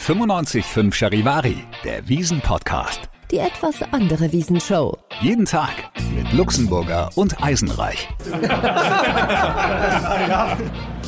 95.5 0.00 0.94
Charivari, 0.94 1.64
der 1.84 2.08
Wiesen-Podcast. 2.08 3.02
Die 3.30 3.38
etwas 3.38 3.82
andere 3.92 4.32
Wiesenshow. 4.32 4.96
Jeden 5.20 5.44
Tag 5.44 5.74
mit 6.16 6.32
Luxemburger 6.32 7.10
und 7.16 7.42
Eisenreich. 7.42 8.08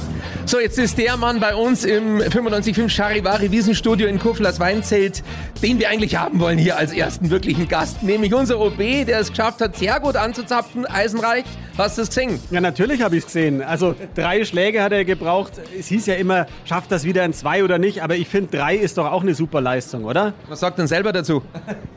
So, 0.52 0.60
jetzt 0.60 0.78
ist 0.78 0.98
der 0.98 1.16
Mann 1.16 1.40
bei 1.40 1.54
uns 1.54 1.82
im 1.82 2.18
95.5 2.18 2.90
Charivari 2.90 3.50
Wiesenstudio 3.50 4.06
in 4.06 4.18
Kurflas 4.18 4.60
Weinzelt, 4.60 5.22
den 5.62 5.78
wir 5.78 5.88
eigentlich 5.88 6.16
haben 6.16 6.40
wollen 6.40 6.58
hier 6.58 6.76
als 6.76 6.92
ersten 6.92 7.30
wirklichen 7.30 7.68
Gast, 7.68 8.02
nämlich 8.02 8.34
unser 8.34 8.60
OB, 8.60 8.76
der 8.76 9.20
es 9.20 9.30
geschafft 9.30 9.62
hat, 9.62 9.78
sehr 9.78 9.98
gut 9.98 10.14
anzuzapfen, 10.14 10.84
Eisenreich. 10.84 11.46
Hast 11.78 11.96
du 11.96 12.02
es 12.02 12.08
gesehen? 12.08 12.38
Ja, 12.50 12.60
natürlich 12.60 13.00
habe 13.00 13.16
ich 13.16 13.20
es 13.20 13.26
gesehen. 13.28 13.62
Also 13.62 13.94
drei 14.14 14.44
Schläge 14.44 14.82
hat 14.82 14.92
er 14.92 15.06
gebraucht. 15.06 15.54
Es 15.78 15.86
hieß 15.86 16.04
ja 16.04 16.16
immer, 16.16 16.46
schafft 16.66 16.92
das 16.92 17.04
wieder 17.04 17.24
in 17.24 17.32
zwei 17.32 17.64
oder 17.64 17.78
nicht, 17.78 18.02
aber 18.02 18.16
ich 18.16 18.28
finde, 18.28 18.54
drei 18.54 18.76
ist 18.76 18.98
doch 18.98 19.10
auch 19.10 19.22
eine 19.22 19.34
super 19.34 19.62
Leistung, 19.62 20.04
oder? 20.04 20.34
Was 20.50 20.60
sagt 20.60 20.78
denn 20.78 20.86
selber 20.86 21.14
dazu? 21.14 21.42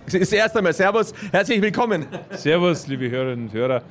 Es 0.08 0.14
ist 0.14 0.32
erst 0.32 0.56
einmal 0.56 0.72
Servus, 0.72 1.14
herzlich 1.34 1.62
willkommen. 1.62 2.06
Servus, 2.32 2.88
liebe 2.88 3.10
Hörerinnen 3.10 3.48
und 3.48 3.54
Hörer. 3.54 3.82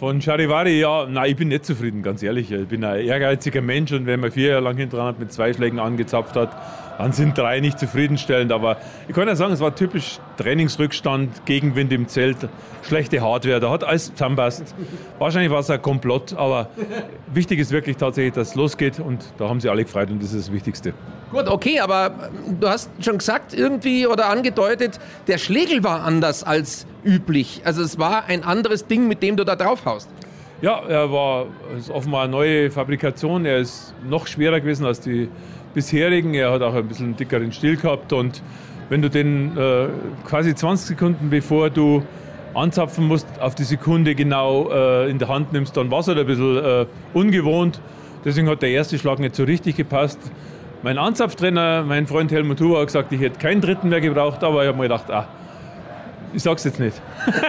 Von 0.00 0.18
Charivari, 0.22 0.80
ja, 0.80 1.04
nein, 1.04 1.32
ich 1.32 1.36
bin 1.36 1.48
nicht 1.48 1.66
zufrieden, 1.66 2.02
ganz 2.02 2.22
ehrlich. 2.22 2.50
Ich 2.50 2.68
bin 2.68 2.82
ein 2.84 3.04
ehrgeiziger 3.04 3.60
Mensch 3.60 3.92
und 3.92 4.06
wenn 4.06 4.18
man 4.18 4.32
vier 4.32 4.52
Jahre 4.52 4.62
lang 4.62 4.78
hat, 4.94 5.18
mit 5.18 5.30
zwei 5.30 5.52
Schlägen 5.52 5.78
angezapft 5.78 6.36
hat, 6.36 6.56
dann 7.00 7.12
sind 7.12 7.38
drei 7.38 7.60
nicht 7.60 7.78
zufriedenstellend. 7.78 8.52
Aber 8.52 8.76
ich 9.08 9.14
kann 9.14 9.26
ja 9.26 9.34
sagen, 9.34 9.52
es 9.52 9.60
war 9.60 9.74
typisch 9.74 10.18
Trainingsrückstand, 10.36 11.46
Gegenwind 11.46 11.92
im 11.92 12.08
Zelt, 12.08 12.36
schlechte 12.82 13.22
Hardware, 13.22 13.58
da 13.58 13.70
hat 13.70 13.84
alles 13.84 14.12
zusammenpasst. 14.12 14.74
Wahrscheinlich 15.18 15.50
war 15.50 15.60
es 15.60 15.70
ein 15.70 15.80
Komplott, 15.80 16.34
aber 16.34 16.68
wichtig 17.32 17.58
ist 17.58 17.72
wirklich 17.72 17.96
tatsächlich, 17.96 18.34
dass 18.34 18.50
es 18.50 18.54
losgeht 18.54 19.00
und 19.00 19.24
da 19.38 19.48
haben 19.48 19.60
sie 19.60 19.70
alle 19.70 19.84
gefreut 19.84 20.10
und 20.10 20.22
das 20.22 20.32
ist 20.32 20.48
das 20.48 20.52
Wichtigste. 20.52 20.92
Gut, 21.32 21.48
okay, 21.48 21.80
aber 21.80 22.30
du 22.58 22.68
hast 22.68 22.90
schon 23.02 23.18
gesagt 23.18 23.54
irgendwie 23.54 24.06
oder 24.06 24.28
angedeutet, 24.28 24.98
der 25.26 25.38
Schlegel 25.38 25.82
war 25.82 26.04
anders 26.04 26.44
als 26.44 26.86
üblich. 27.04 27.62
Also 27.64 27.82
es 27.82 27.98
war 27.98 28.24
ein 28.26 28.44
anderes 28.44 28.86
Ding, 28.86 29.08
mit 29.08 29.22
dem 29.22 29.36
du 29.36 29.44
da 29.44 29.56
draufhaust. 29.56 30.10
Ja, 30.60 30.82
er 30.86 31.10
war 31.10 31.46
ist 31.78 31.88
offenbar 31.88 32.24
eine 32.24 32.32
neue 32.32 32.70
Fabrikation. 32.70 33.46
Er 33.46 33.58
ist 33.58 33.94
noch 34.06 34.26
schwerer 34.26 34.60
gewesen 34.60 34.84
als 34.84 35.00
die 35.00 35.30
bisherigen. 35.74 36.34
Er 36.34 36.52
hat 36.52 36.62
auch 36.62 36.74
ein 36.74 36.86
bisschen 36.86 37.16
dickeren 37.16 37.52
Stiel 37.52 37.76
gehabt 37.76 38.12
und 38.12 38.42
wenn 38.88 39.02
du 39.02 39.08
den 39.08 39.56
äh, 39.56 39.86
quasi 40.24 40.54
20 40.54 40.88
Sekunden 40.88 41.30
bevor 41.30 41.70
du 41.70 42.02
anzapfen 42.54 43.06
musst, 43.06 43.26
auf 43.40 43.54
die 43.54 43.62
Sekunde 43.62 44.14
genau 44.14 44.70
äh, 44.70 45.08
in 45.08 45.18
der 45.18 45.28
Hand 45.28 45.52
nimmst, 45.52 45.76
dann 45.76 45.90
war 45.90 46.00
es 46.00 46.08
halt 46.08 46.18
ein 46.18 46.26
bisschen 46.26 46.56
äh, 46.56 46.86
ungewohnt. 47.14 47.80
Deswegen 48.24 48.48
hat 48.48 48.62
der 48.62 48.70
erste 48.70 48.98
Schlag 48.98 49.18
nicht 49.18 49.36
so 49.36 49.44
richtig 49.44 49.76
gepasst. 49.76 50.18
Mein 50.82 50.98
Anzapftrainer, 50.98 51.84
mein 51.84 52.06
Freund 52.06 52.32
Helmut 52.32 52.60
Huber, 52.60 52.80
hat 52.80 52.86
gesagt, 52.86 53.12
ich 53.12 53.20
hätte 53.20 53.38
keinen 53.38 53.60
dritten 53.60 53.88
mehr 53.90 54.00
gebraucht, 54.00 54.42
aber 54.42 54.62
ich 54.62 54.68
habe 54.68 54.78
mir 54.78 54.84
gedacht, 54.84 55.10
ah, 55.10 55.28
ich 56.32 56.42
sag's 56.42 56.64
jetzt 56.64 56.80
nicht. 56.80 57.00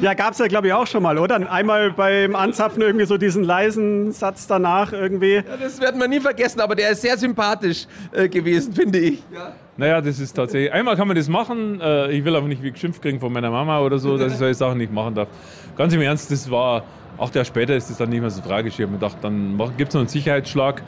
Ja, 0.00 0.14
gab 0.14 0.32
es 0.32 0.38
ja, 0.38 0.46
glaube 0.46 0.68
ich, 0.68 0.72
auch 0.72 0.86
schon 0.86 1.02
mal, 1.02 1.18
oder? 1.18 1.50
Einmal 1.50 1.90
beim 1.90 2.36
Anzapfen 2.36 2.82
irgendwie 2.82 3.04
so 3.04 3.16
diesen 3.16 3.42
leisen 3.42 4.12
Satz 4.12 4.46
danach 4.46 4.92
irgendwie. 4.92 5.34
Ja, 5.36 5.42
das 5.60 5.80
werden 5.80 6.00
wir 6.00 6.06
nie 6.06 6.20
vergessen, 6.20 6.60
aber 6.60 6.76
der 6.76 6.90
ist 6.90 7.02
sehr 7.02 7.16
sympathisch 7.18 7.86
äh, 8.12 8.28
gewesen, 8.28 8.72
finde 8.72 8.98
ich. 9.00 9.22
Naja, 9.76 10.00
das 10.00 10.20
ist 10.20 10.34
tatsächlich. 10.34 10.72
Einmal 10.72 10.96
kann 10.96 11.08
man 11.08 11.16
das 11.16 11.28
machen. 11.28 11.80
äh, 11.80 12.12
Ich 12.12 12.24
will 12.24 12.36
aber 12.36 12.46
nicht 12.46 12.62
wie 12.62 12.70
geschimpft 12.70 13.02
kriegen 13.02 13.18
von 13.18 13.32
meiner 13.32 13.50
Mama 13.50 13.80
oder 13.80 13.98
so, 13.98 14.16
dass 14.16 14.32
ich 14.32 14.38
solche 14.38 14.54
Sachen 14.54 14.78
nicht 14.78 14.92
machen 14.92 15.14
darf. 15.16 15.28
Ganz 15.76 15.92
im 15.92 16.00
Ernst, 16.00 16.30
das 16.30 16.48
war. 16.50 16.84
Acht 17.18 17.34
Jahre 17.34 17.44
später 17.46 17.74
ist 17.74 17.90
das 17.90 17.96
dann 17.98 18.10
nicht 18.10 18.20
mehr 18.20 18.30
so 18.30 18.40
tragisch. 18.40 18.74
Ich 18.74 18.80
habe 18.82 18.92
mir 18.92 18.98
gedacht, 18.98 19.16
dann 19.22 19.58
gibt 19.76 19.88
es 19.88 19.94
noch 19.94 20.02
einen 20.02 20.08
Sicherheitsschlag. 20.08 20.82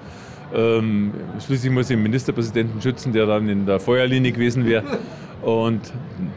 Ähm, 0.54 1.12
schließlich 1.44 1.72
muss 1.72 1.91
ich 1.91 1.97
den 1.97 2.03
Ministerpräsidenten 2.04 2.80
schützen, 2.80 3.12
der 3.12 3.26
dann 3.26 3.48
in 3.48 3.66
der 3.66 3.80
Feuerlinie 3.80 4.30
gewesen 4.30 4.64
wäre. 4.66 4.84
Und 5.42 5.80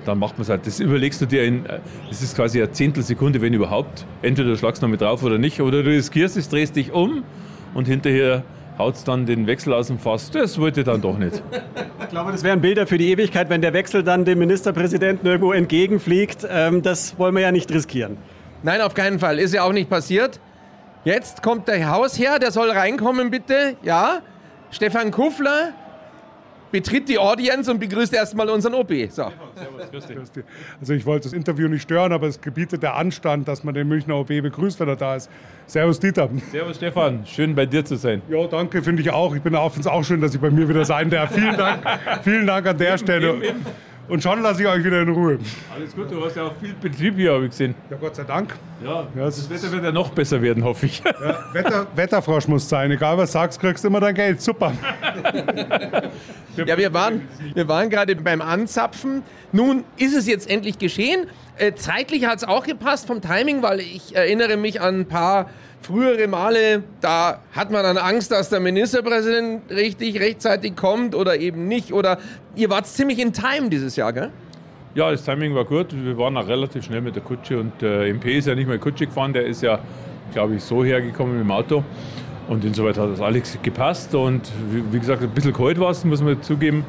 dann 0.05 0.17
macht 0.17 0.37
man 0.37 0.43
es 0.43 0.49
halt. 0.49 0.65
Das 0.65 0.79
überlegst 0.79 1.21
du 1.21 1.25
dir 1.25 1.43
in, 1.43 1.65
das 2.09 2.21
ist 2.21 2.35
quasi 2.35 2.61
eine 2.61 2.71
Zehntelsekunde, 2.71 3.41
wenn 3.41 3.53
überhaupt. 3.53 4.05
Entweder 4.21 4.49
du 4.49 4.57
schlagst 4.57 4.81
noch 4.81 4.89
mit 4.89 5.01
drauf 5.01 5.23
oder 5.23 5.37
nicht, 5.37 5.61
oder 5.61 5.83
du 5.83 5.89
riskierst 5.89 6.37
es, 6.37 6.49
drehst 6.49 6.75
dich 6.75 6.91
um 6.93 7.23
und 7.73 7.87
hinterher 7.87 8.43
haut 8.77 8.95
dann 9.05 9.25
den 9.25 9.45
Wechsel 9.45 9.73
aus 9.73 9.87
dem 9.87 9.99
Fass. 9.99 10.31
Das 10.31 10.59
wollte 10.59 10.83
dann 10.83 11.01
doch 11.01 11.17
nicht. 11.17 11.43
Ich 11.99 12.09
glaube, 12.09 12.31
das 12.31 12.43
wären 12.43 12.61
Bilder 12.61 12.87
für 12.87 12.97
die 12.97 13.11
Ewigkeit, 13.11 13.49
wenn 13.49 13.61
der 13.61 13.73
Wechsel 13.73 14.03
dann 14.03 14.25
dem 14.25 14.39
Ministerpräsidenten 14.39 15.25
irgendwo 15.27 15.51
entgegenfliegt. 15.51 16.47
Ähm, 16.49 16.81
das 16.81 17.17
wollen 17.17 17.35
wir 17.35 17.41
ja 17.41 17.51
nicht 17.51 17.71
riskieren. 17.71 18.17
Nein, 18.63 18.81
auf 18.81 18.93
keinen 18.93 19.19
Fall. 19.19 19.39
Ist 19.39 19.53
ja 19.53 19.63
auch 19.63 19.73
nicht 19.73 19.89
passiert. 19.89 20.39
Jetzt 21.05 21.43
kommt 21.43 21.67
der 21.67 21.91
Hausherr, 21.91 22.39
der 22.39 22.51
soll 22.51 22.71
reinkommen, 22.71 23.29
bitte. 23.29 23.75
Ja. 23.83 24.19
Stefan 24.71 25.11
Kuffler 25.11 25.73
betritt 26.73 27.07
die 27.07 27.19
Audienz 27.19 27.67
und 27.69 27.79
begrüßt 27.79 28.13
erstmal 28.13 28.49
unseren 28.49 28.73
OB. 28.73 28.91
So. 29.09 29.31
Also 30.79 30.93
ich 30.93 31.05
wollte 31.05 31.25
das 31.25 31.33
Interview 31.33 31.67
nicht 31.67 31.83
stören, 31.83 32.11
aber 32.11 32.27
es 32.27 32.41
gebietet 32.41 32.81
der 32.81 32.95
Anstand, 32.95 33.47
dass 33.47 33.63
man 33.63 33.75
den 33.75 33.87
Münchner 33.87 34.17
OB 34.17 34.27
begrüßt, 34.27 34.79
wenn 34.79 34.89
er 34.89 34.95
da 34.95 35.15
ist. 35.15 35.29
Servus 35.67 35.99
Dieter. 35.99 36.29
Servus 36.51 36.77
Stefan, 36.77 37.25
schön 37.27 37.53
bei 37.53 37.67
dir 37.67 37.85
zu 37.85 37.95
sein. 37.95 38.23
Ja, 38.27 38.47
danke, 38.47 38.81
finde 38.81 39.03
ich 39.03 39.11
auch. 39.11 39.35
Ich 39.35 39.41
bin 39.43 39.55
auch, 39.55 39.71
auch 39.85 40.03
schön, 40.03 40.19
dass 40.19 40.33
ich 40.33 40.41
bei 40.41 40.49
mir 40.49 40.67
wieder 40.67 40.83
sein 40.83 41.11
darf. 41.11 41.31
Vielen 41.33 41.55
Dank, 41.55 41.83
vielen 42.23 42.47
Dank 42.47 42.65
an 42.65 42.77
der 42.77 42.97
Stelle. 42.97 43.53
Und 44.09 44.21
schon 44.21 44.41
lasse 44.41 44.61
ich 44.61 44.67
euch 44.67 44.83
wieder 44.83 45.01
in 45.01 45.09
Ruhe. 45.09 45.39
Alles 45.73 45.95
gut, 45.95 46.11
du 46.11 46.23
hast 46.25 46.35
ja 46.35 46.43
auch 46.43 46.53
viel 46.59 46.73
Betrieb 46.73 47.15
hier, 47.15 47.33
habe 47.33 47.45
ich 47.45 47.51
gesehen. 47.51 47.73
Ja, 47.89 47.95
Gott 47.97 48.15
sei 48.15 48.23
Dank. 48.23 48.53
Ja, 48.83 49.07
Ja, 49.15 49.25
das 49.25 49.49
Wetter 49.49 49.71
wird 49.71 49.83
ja 49.85 49.91
noch 49.93 50.09
besser 50.09 50.41
werden, 50.41 50.63
hoffe 50.63 50.87
ich. 50.87 51.01
Wetter, 51.53 51.87
Wetterfrosch 51.95 52.47
muss 52.49 52.67
sein. 52.67 52.91
Egal 52.91 53.17
was 53.17 53.29
du 53.31 53.33
sagst, 53.39 53.61
kriegst 53.61 53.83
du 53.83 53.87
immer 53.87 54.01
dein 54.01 54.13
Geld. 54.13 54.41
Super. 54.41 54.73
Ja, 56.57 56.77
wir 56.77 56.93
waren, 56.93 57.27
wir 57.53 57.67
waren 57.67 57.89
gerade 57.89 58.15
beim 58.15 58.41
Anzapfen. 58.41 59.23
Nun 59.51 59.83
ist 59.97 60.15
es 60.15 60.27
jetzt 60.27 60.49
endlich 60.49 60.77
geschehen. 60.77 61.27
Äh, 61.57 61.73
zeitlich 61.75 62.25
hat 62.25 62.37
es 62.37 62.43
auch 62.43 62.65
gepasst 62.65 63.07
vom 63.07 63.21
Timing, 63.21 63.61
weil 63.61 63.79
ich 63.79 64.15
erinnere 64.15 64.57
mich 64.57 64.81
an 64.81 65.01
ein 65.01 65.05
paar 65.07 65.49
frühere 65.83 66.27
Male, 66.27 66.83
da 67.01 67.39
hat 67.51 67.69
man 67.69 67.83
dann 67.83 67.97
Angst, 67.97 68.31
dass 68.31 68.49
der 68.49 68.59
Ministerpräsident 68.59 69.69
richtig 69.69 70.19
rechtzeitig 70.19 70.75
kommt 70.75 71.13
oder 71.13 71.37
eben 71.37 71.67
nicht. 71.67 71.93
Oder 71.93 72.17
ihr 72.55 72.69
wart 72.69 72.87
ziemlich 72.87 73.19
in 73.19 73.33
Time 73.33 73.69
dieses 73.69 73.95
Jahr, 73.95 74.13
gell? 74.13 74.31
Ja, 74.95 75.11
das 75.11 75.23
Timing 75.23 75.53
war 75.55 75.65
gut. 75.65 75.87
Wir 75.91 76.17
waren 76.17 76.37
auch 76.37 76.47
relativ 76.47 76.85
schnell 76.85 77.01
mit 77.01 77.15
der 77.15 77.23
Kutsche 77.23 77.59
und 77.59 77.81
der 77.81 78.07
MP 78.07 78.37
ist 78.37 78.47
ja 78.47 78.55
nicht 78.55 78.67
mehr 78.67 78.77
Kutsche 78.77 79.07
gefahren, 79.07 79.33
der 79.33 79.45
ist 79.45 79.61
ja, 79.61 79.79
glaube 80.31 80.55
ich, 80.55 80.63
so 80.63 80.83
hergekommen 80.83 81.33
mit 81.33 81.43
dem 81.43 81.51
Auto. 81.51 81.83
Und 82.47 82.63
insoweit 82.65 82.97
hat 82.97 83.11
das 83.11 83.21
alles 83.21 83.57
gepasst 83.61 84.13
und 84.15 84.41
wie, 84.71 84.83
wie 84.91 84.99
gesagt, 84.99 85.21
ein 85.21 85.29
bisschen 85.29 85.53
kalt 85.53 85.79
war 85.79 85.91
es, 85.91 86.03
muss 86.03 86.21
man 86.21 86.41
zugeben. 86.41 86.85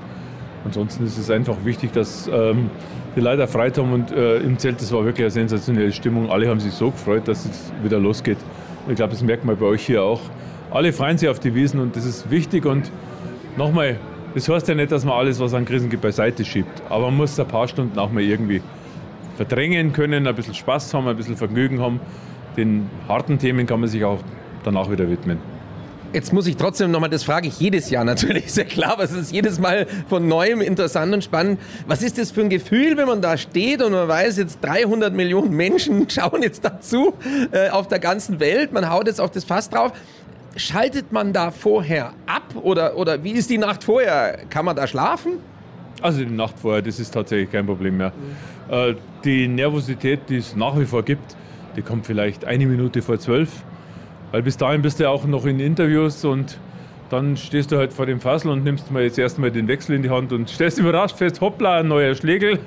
Ansonsten 0.64 1.04
ist 1.04 1.18
es 1.18 1.30
einfach 1.30 1.56
wichtig, 1.64 1.92
dass 1.92 2.28
ähm, 2.32 2.70
die 3.16 3.20
Leute 3.20 3.46
frei 3.46 3.70
haben 3.70 3.92
und 3.92 4.10
äh, 4.10 4.38
im 4.38 4.58
Zelt, 4.58 4.80
das 4.80 4.92
war 4.92 5.04
wirklich 5.04 5.24
eine 5.24 5.30
sensationelle 5.30 5.92
Stimmung. 5.92 6.30
Alle 6.30 6.48
haben 6.48 6.60
sich 6.60 6.72
so 6.72 6.90
gefreut, 6.90 7.28
dass 7.28 7.44
es 7.44 7.72
wieder 7.82 7.98
losgeht. 7.98 8.38
Und 8.86 8.92
ich 8.92 8.96
glaube, 8.96 9.12
das 9.12 9.22
merkt 9.22 9.44
man 9.44 9.56
bei 9.56 9.66
euch 9.66 9.84
hier 9.84 10.02
auch. 10.02 10.20
Alle 10.70 10.92
freuen 10.92 11.18
sich 11.18 11.28
auf 11.28 11.38
die 11.38 11.54
Wiesen 11.54 11.80
und 11.80 11.94
das 11.96 12.04
ist 12.04 12.30
wichtig 12.30 12.66
und 12.66 12.90
nochmal, 13.56 13.98
das 14.34 14.48
heißt 14.48 14.66
ja 14.68 14.74
nicht, 14.74 14.90
dass 14.90 15.04
man 15.04 15.14
alles, 15.14 15.38
was 15.38 15.54
an 15.54 15.64
Krisen 15.64 15.90
gibt, 15.90 16.02
beiseite 16.02 16.44
schiebt. 16.44 16.82
Aber 16.88 17.06
man 17.06 17.18
muss 17.18 17.38
ein 17.38 17.46
paar 17.46 17.68
Stunden 17.68 17.98
auch 17.98 18.10
mal 18.10 18.22
irgendwie 18.22 18.60
verdrängen 19.36 19.92
können, 19.92 20.26
ein 20.26 20.34
bisschen 20.34 20.54
Spaß 20.54 20.92
haben, 20.94 21.06
ein 21.06 21.16
bisschen 21.16 21.36
Vergnügen 21.36 21.80
haben. 21.80 22.00
Den 22.56 22.88
harten 23.08 23.38
Themen 23.38 23.66
kann 23.66 23.80
man 23.80 23.88
sich 23.88 24.04
auch 24.04 24.18
danach 24.64 24.90
wieder 24.90 25.08
widmen. 25.08 25.53
Jetzt 26.14 26.32
muss 26.32 26.46
ich 26.46 26.56
trotzdem 26.56 26.92
nochmal, 26.92 27.10
das 27.10 27.24
frage 27.24 27.48
ich 27.48 27.58
jedes 27.58 27.90
Jahr 27.90 28.04
natürlich, 28.04 28.46
ist 28.46 28.56
ja 28.56 28.62
klar, 28.62 28.92
aber 28.92 29.02
es 29.02 29.10
ist 29.10 29.32
jedes 29.32 29.58
Mal 29.58 29.88
von 30.08 30.28
neuem 30.28 30.60
interessant 30.60 31.12
und 31.12 31.24
spannend. 31.24 31.58
Was 31.88 32.02
ist 32.02 32.18
das 32.18 32.30
für 32.30 32.42
ein 32.42 32.50
Gefühl, 32.50 32.96
wenn 32.96 33.08
man 33.08 33.20
da 33.20 33.36
steht 33.36 33.82
und 33.82 33.90
man 33.90 34.06
weiß, 34.06 34.38
jetzt 34.38 34.60
300 34.62 35.12
Millionen 35.12 35.50
Menschen 35.50 36.08
schauen 36.08 36.42
jetzt 36.42 36.64
dazu 36.64 37.14
äh, 37.50 37.68
auf 37.70 37.88
der 37.88 37.98
ganzen 37.98 38.38
Welt, 38.38 38.72
man 38.72 38.88
haut 38.88 39.08
jetzt 39.08 39.20
auf 39.20 39.32
das 39.32 39.42
Fass 39.42 39.68
drauf. 39.68 39.90
Schaltet 40.54 41.10
man 41.10 41.32
da 41.32 41.50
vorher 41.50 42.12
ab 42.26 42.54
oder, 42.62 42.96
oder 42.96 43.24
wie 43.24 43.32
ist 43.32 43.50
die 43.50 43.58
Nacht 43.58 43.82
vorher? 43.82 44.38
Kann 44.50 44.64
man 44.64 44.76
da 44.76 44.86
schlafen? 44.86 45.32
Also 46.00 46.20
die 46.20 46.30
Nacht 46.30 46.60
vorher, 46.60 46.80
das 46.80 47.00
ist 47.00 47.12
tatsächlich 47.12 47.50
kein 47.50 47.66
Problem 47.66 47.96
mehr. 47.96 48.12
Äh, 48.70 48.94
die 49.24 49.48
Nervosität, 49.48 50.20
die 50.28 50.36
es 50.36 50.54
nach 50.54 50.78
wie 50.78 50.84
vor 50.84 51.02
gibt, 51.02 51.34
die 51.74 51.82
kommt 51.82 52.06
vielleicht 52.06 52.44
eine 52.44 52.66
Minute 52.66 53.02
vor 53.02 53.18
zwölf. 53.18 53.50
Weil 54.34 54.42
bis 54.42 54.56
dahin 54.56 54.82
bist 54.82 54.98
du 54.98 55.04
ja 55.04 55.10
auch 55.10 55.24
noch 55.26 55.46
in 55.46 55.60
Interviews 55.60 56.24
und 56.24 56.58
dann 57.08 57.36
stehst 57.36 57.70
du 57.70 57.76
halt 57.76 57.92
vor 57.92 58.04
dem 58.04 58.18
Fassel 58.18 58.50
und 58.50 58.64
nimmst 58.64 58.90
mal 58.90 59.04
jetzt 59.04 59.16
erstmal 59.16 59.52
den 59.52 59.68
Wechsel 59.68 59.94
in 59.94 60.02
die 60.02 60.10
Hand 60.10 60.32
und 60.32 60.48
stellst 60.48 60.76
überrascht 60.76 61.16
fest, 61.16 61.40
hoppla, 61.40 61.78
ein 61.78 61.86
neuer 61.86 62.16
Schlegel. 62.16 62.58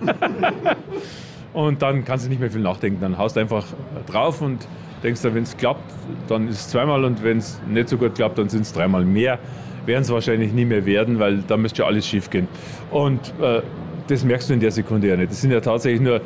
und 1.53 1.81
dann 1.81 2.05
kannst 2.05 2.25
du 2.25 2.29
nicht 2.29 2.39
mehr 2.39 2.49
viel 2.49 2.61
nachdenken. 2.61 3.01
Dann 3.01 3.17
haust 3.17 3.35
du 3.35 3.41
einfach 3.41 3.65
drauf 4.09 4.41
und 4.41 4.65
denkst 5.03 5.21
du, 5.23 5.33
wenn 5.33 5.43
es 5.43 5.57
klappt, 5.57 5.91
dann 6.29 6.47
ist 6.47 6.61
es 6.61 6.69
zweimal 6.69 7.03
und 7.03 7.21
wenn 7.21 7.39
es 7.39 7.59
nicht 7.67 7.89
so 7.89 7.97
gut 7.97 8.15
klappt, 8.15 8.37
dann 8.37 8.47
sind 8.47 8.61
es 8.61 8.71
dreimal 8.71 9.03
mehr. 9.03 9.37
Werden 9.85 10.03
es 10.03 10.09
wahrscheinlich 10.09 10.53
nie 10.53 10.63
mehr 10.63 10.85
werden, 10.85 11.19
weil 11.19 11.39
da 11.45 11.57
müsste 11.57 11.81
ja 11.81 11.87
alles 11.89 12.07
schief 12.07 12.29
gehen. 12.29 12.47
Und 12.91 13.33
äh, 13.41 13.61
das 14.07 14.23
merkst 14.23 14.49
du 14.49 14.53
in 14.53 14.61
der 14.61 14.71
Sekunde 14.71 15.09
ja 15.09 15.17
nicht. 15.17 15.31
Das 15.31 15.41
sind 15.41 15.51
ja 15.51 15.59
tatsächlich 15.59 15.99
nur, 15.99 16.21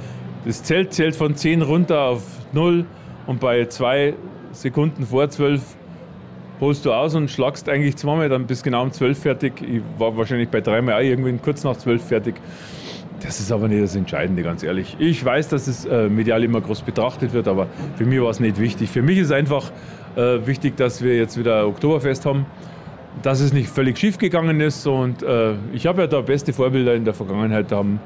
das 0.45 0.61
Zelt 0.61 0.93
zählt 0.93 1.15
von 1.15 1.35
10 1.35 1.63
runter 1.63 1.99
auf 1.99 2.21
0 2.53 2.85
und 3.25 3.39
bei 3.39 3.65
zwei 3.65 4.13
Sekunden 4.51 5.05
vor 5.05 5.29
12 5.29 5.61
holst 6.59 6.85
du 6.85 6.93
aus 6.93 7.15
und 7.15 7.29
schlagst 7.29 7.67
eigentlich 7.67 7.97
zweimal, 7.97 8.29
dann 8.29 8.45
bist 8.45 8.63
genau 8.63 8.83
um 8.83 8.91
12 8.91 9.19
fertig. 9.19 9.53
Ich 9.61 9.81
war 9.97 10.15
wahrscheinlich 10.15 10.49
bei 10.49 10.61
dreimal 10.61 10.95
auch 10.95 10.99
irgendwie 10.99 11.35
kurz 11.37 11.63
nach 11.63 11.75
12 11.75 12.03
fertig. 12.03 12.35
Das 13.23 13.39
ist 13.39 13.51
aber 13.51 13.67
nicht 13.67 13.83
das 13.83 13.95
Entscheidende, 13.95 14.43
ganz 14.43 14.63
ehrlich. 14.63 14.95
Ich 14.99 15.23
weiß, 15.23 15.49
dass 15.49 15.67
es 15.67 15.85
äh, 15.85 16.09
medial 16.09 16.43
immer 16.43 16.61
groß 16.61 16.81
betrachtet 16.81 17.33
wird, 17.33 17.47
aber 17.47 17.67
für 17.95 18.05
mich 18.05 18.21
war 18.21 18.29
es 18.29 18.39
nicht 18.39 18.59
wichtig. 18.59 18.89
Für 18.89 19.01
mich 19.01 19.17
ist 19.17 19.31
einfach 19.31 19.71
äh, 20.15 20.45
wichtig, 20.45 20.75
dass 20.77 21.03
wir 21.03 21.15
jetzt 21.15 21.37
wieder 21.37 21.67
Oktoberfest 21.67 22.25
haben, 22.25 22.45
dass 23.21 23.39
es 23.39 23.53
nicht 23.53 23.69
völlig 23.69 23.97
schief 23.97 24.17
gegangen 24.17 24.59
ist. 24.59 24.85
Und 24.87 25.21
äh, 25.23 25.53
ich 25.73 25.85
habe 25.85 26.01
ja 26.01 26.07
da 26.07 26.21
beste 26.21 26.51
Vorbilder 26.53 26.95
in 26.95 27.05
der 27.05 27.13
Vergangenheit. 27.13 27.71
Da 27.71 27.77
haben 27.77 27.99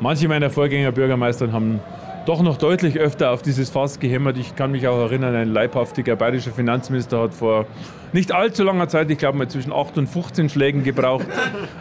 manche 0.00 0.28
meiner 0.28 0.50
Vorgänger 0.50 0.92
Bürgermeister 0.92 1.50
haben 1.50 1.80
doch 2.26 2.42
noch 2.42 2.56
deutlich 2.58 2.98
öfter 2.98 3.30
auf 3.30 3.42
dieses 3.42 3.70
Fass 3.70 4.00
gehämmert. 4.00 4.36
Ich 4.38 4.54
kann 4.56 4.70
mich 4.70 4.86
auch 4.86 4.98
erinnern, 4.98 5.34
ein 5.34 5.48
leibhaftiger 5.48 6.16
bayerischer 6.16 6.52
Finanzminister 6.52 7.20
hat 7.22 7.34
vor 7.34 7.66
nicht 8.12 8.32
allzu 8.32 8.64
langer 8.64 8.88
Zeit, 8.88 9.10
ich 9.10 9.18
glaube 9.18 9.38
mal 9.38 9.48
zwischen 9.48 9.72
8 9.72 9.98
und 9.98 10.06
15 10.08 10.48
Schlägen 10.48 10.84
gebraucht. 10.84 11.26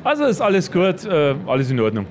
Also 0.04 0.26
ist 0.26 0.42
alles 0.42 0.72
gut, 0.72 1.06
äh, 1.06 1.36
alles 1.48 1.70
in 1.70 1.80
Ordnung. 1.80 2.06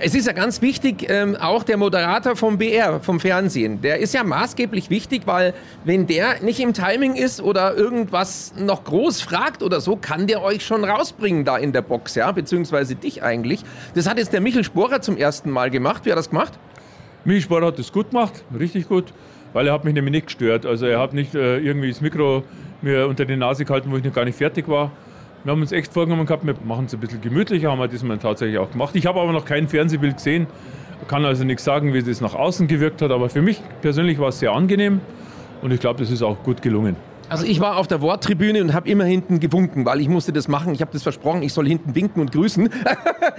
Es 0.00 0.14
ist 0.14 0.28
ja 0.28 0.32
ganz 0.32 0.62
wichtig, 0.62 1.06
ähm, 1.08 1.34
auch 1.34 1.64
der 1.64 1.76
Moderator 1.76 2.36
vom 2.36 2.56
BR, 2.56 3.00
vom 3.00 3.18
Fernsehen, 3.18 3.80
der 3.80 3.98
ist 3.98 4.14
ja 4.14 4.22
maßgeblich 4.22 4.90
wichtig, 4.90 5.22
weil 5.24 5.54
wenn 5.84 6.06
der 6.06 6.40
nicht 6.40 6.60
im 6.60 6.72
Timing 6.72 7.16
ist 7.16 7.40
oder 7.40 7.74
irgendwas 7.74 8.54
noch 8.56 8.84
groß 8.84 9.22
fragt 9.22 9.60
oder 9.60 9.80
so, 9.80 9.96
kann 9.96 10.28
der 10.28 10.40
euch 10.40 10.64
schon 10.64 10.84
rausbringen 10.84 11.44
da 11.44 11.56
in 11.56 11.72
der 11.72 11.82
Box, 11.82 12.14
ja, 12.14 12.30
beziehungsweise 12.30 12.94
dich 12.94 13.24
eigentlich. 13.24 13.64
Das 13.94 14.08
hat 14.08 14.18
jetzt 14.18 14.32
der 14.32 14.40
Michel 14.40 14.62
Sporer 14.62 15.00
zum 15.00 15.16
ersten 15.16 15.50
Mal 15.50 15.68
gemacht. 15.68 16.04
Wie 16.04 16.10
hat 16.10 16.16
er 16.16 16.20
das 16.20 16.30
gemacht? 16.30 16.52
Michel 17.28 17.42
Sporer 17.42 17.66
hat 17.66 17.78
das 17.78 17.92
gut 17.92 18.08
gemacht, 18.10 18.42
richtig 18.58 18.88
gut, 18.88 19.12
weil 19.52 19.66
er 19.66 19.74
hat 19.74 19.84
mich 19.84 19.92
nämlich 19.92 20.12
nicht 20.12 20.26
gestört. 20.28 20.64
Also 20.64 20.86
er 20.86 20.98
hat 20.98 21.12
nicht 21.12 21.34
äh, 21.34 21.58
irgendwie 21.58 21.90
das 21.90 22.00
Mikro 22.00 22.42
mir 22.80 23.06
unter 23.06 23.26
die 23.26 23.36
Nase 23.36 23.66
gehalten, 23.66 23.90
wo 23.90 23.98
ich 23.98 24.04
noch 24.04 24.14
gar 24.14 24.24
nicht 24.24 24.38
fertig 24.38 24.66
war. 24.66 24.92
Wir 25.44 25.52
haben 25.52 25.60
uns 25.60 25.70
echt 25.70 25.92
vorgenommen 25.92 26.24
gehabt, 26.24 26.46
wir 26.46 26.54
machen 26.64 26.86
es 26.86 26.94
ein 26.94 27.00
bisschen 27.00 27.20
gemütlicher, 27.20 27.70
haben 27.70 27.80
wir 27.80 27.88
diesmal 27.88 28.16
tatsächlich 28.16 28.56
auch 28.56 28.70
gemacht. 28.70 28.96
Ich 28.96 29.04
habe 29.04 29.20
aber 29.20 29.32
noch 29.32 29.44
kein 29.44 29.68
Fernsehbild 29.68 30.16
gesehen, 30.16 30.46
kann 31.06 31.26
also 31.26 31.44
nichts 31.44 31.64
sagen, 31.64 31.92
wie 31.92 32.02
das 32.02 32.22
nach 32.22 32.34
außen 32.34 32.66
gewirkt 32.66 33.02
hat, 33.02 33.10
aber 33.10 33.28
für 33.28 33.42
mich 33.42 33.60
persönlich 33.82 34.18
war 34.18 34.28
es 34.28 34.38
sehr 34.38 34.52
angenehm 34.52 35.02
und 35.60 35.70
ich 35.70 35.80
glaube, 35.80 36.00
das 36.00 36.10
ist 36.10 36.22
auch 36.22 36.42
gut 36.42 36.62
gelungen. 36.62 36.96
Also 37.28 37.44
ich 37.44 37.60
war 37.60 37.76
auf 37.76 37.86
der 37.86 38.00
Worttribüne 38.00 38.62
und 38.62 38.72
habe 38.72 38.88
immer 38.88 39.04
hinten 39.04 39.38
gewunken, 39.38 39.84
weil 39.84 40.00
ich 40.00 40.08
musste 40.08 40.32
das 40.32 40.48
machen. 40.48 40.72
Ich 40.72 40.80
habe 40.80 40.92
das 40.92 41.02
versprochen, 41.02 41.42
ich 41.42 41.52
soll 41.52 41.66
hinten 41.66 41.94
winken 41.94 42.20
und 42.20 42.32
grüßen. 42.32 42.68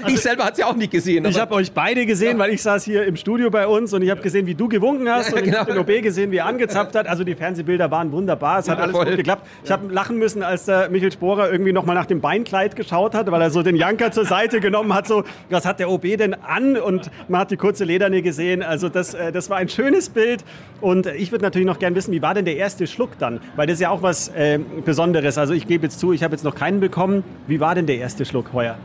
Also 0.01 0.15
ich 0.15 0.21
selber 0.21 0.45
hat 0.45 0.53
es 0.53 0.59
ja 0.59 0.67
auch 0.67 0.75
nicht 0.75 0.91
gesehen. 0.91 1.25
Ich 1.25 1.39
habe 1.39 1.53
euch 1.55 1.73
beide 1.73 2.05
gesehen, 2.05 2.37
ja. 2.37 2.39
weil 2.39 2.51
ich 2.51 2.61
saß 2.61 2.85
hier 2.85 3.03
im 3.03 3.17
Studio 3.17 3.49
bei 3.49 3.67
uns 3.67 3.91
und 3.91 4.01
ich 4.01 4.09
habe 4.09 4.21
gesehen, 4.21 4.45
wie 4.45 4.55
du 4.55 4.69
gewunken 4.69 5.09
hast 5.09 5.31
ja, 5.31 5.35
und 5.35 5.43
genau. 5.43 5.55
ich 5.55 5.59
habe 5.59 5.73
den 5.73 5.79
OB 5.81 6.03
gesehen, 6.03 6.31
wie 6.31 6.37
er 6.37 6.45
angezapft 6.45 6.95
hat. 6.95 7.07
Also 7.07 7.25
die 7.25 7.35
Fernsehbilder 7.35 7.91
waren 7.91 8.11
wunderbar, 8.13 8.59
es 8.59 8.69
hat 8.69 8.79
alles 8.79 8.95
gut 8.95 9.07
geklappt. 9.17 9.45
Ich 9.63 9.71
habe 9.71 9.91
lachen 9.91 10.17
müssen, 10.17 10.41
als 10.41 10.65
der 10.65 10.89
Michael 10.89 11.11
Sporer 11.11 11.51
irgendwie 11.51 11.73
nochmal 11.73 11.95
nach 11.95 12.05
dem 12.05 12.21
Beinkleid 12.21 12.77
geschaut 12.77 13.13
hat, 13.13 13.29
weil 13.29 13.41
er 13.41 13.49
so 13.49 13.61
den 13.61 13.75
Janker 13.75 14.11
zur 14.11 14.25
Seite 14.25 14.61
genommen 14.61 14.93
hat. 14.93 15.05
So, 15.05 15.23
was 15.49 15.65
hat 15.65 15.79
der 15.79 15.89
OB 15.89 16.17
denn 16.17 16.33
an? 16.33 16.77
Und 16.77 17.11
man 17.27 17.41
hat 17.41 17.51
die 17.51 17.57
kurze 17.57 17.83
Lederne 17.83 18.21
gesehen. 18.21 18.63
Also 18.63 18.87
das, 18.87 19.13
äh, 19.13 19.33
das 19.33 19.49
war 19.49 19.57
ein 19.57 19.67
schönes 19.67 20.09
Bild. 20.09 20.45
Und 20.79 21.07
ich 21.07 21.31
würde 21.31 21.43
natürlich 21.43 21.67
noch 21.67 21.79
gern 21.79 21.95
wissen, 21.95 22.13
wie 22.13 22.21
war 22.21 22.33
denn 22.33 22.45
der 22.45 22.55
erste 22.55 22.87
Schluck 22.87 23.17
dann? 23.17 23.41
Weil 23.57 23.67
das 23.67 23.78
ist 23.79 23.83
ja 23.83 23.91
auch 23.91 24.01
was 24.01 24.27
äh, 24.29 24.59
Besonderes. 24.83 25.37
Also 25.37 25.53
ich 25.53 25.65
gebe 25.65 25.83
jetzt 25.83 26.01
zu, 26.01 26.11
ich 26.11 26.21
habe 26.21 26.33
jetzt 26.33 26.43
noch 26.43 26.53
keinen 26.53 26.81
bekommen. 26.81 27.23
Wie 27.47 27.61
war 27.61 27.75
denn 27.75 27.85
der 27.85 27.97
erste 27.97 28.25
Schluck 28.25 28.51
heuer? 28.51 28.77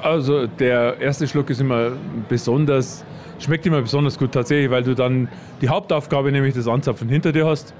Also 0.00 0.46
der 0.46 1.00
erste 1.00 1.26
Schluck 1.26 1.50
ist 1.50 1.60
immer 1.60 1.90
besonders, 2.28 3.04
schmeckt 3.40 3.66
immer 3.66 3.82
besonders 3.82 4.16
gut 4.16 4.30
tatsächlich, 4.30 4.70
weil 4.70 4.84
du 4.84 4.94
dann 4.94 5.28
die 5.60 5.68
Hauptaufgabe, 5.68 6.30
nämlich 6.30 6.54
das 6.54 6.68
Anzapfen 6.68 7.08
hinter 7.08 7.32
dir 7.32 7.44
hast. 7.44 7.74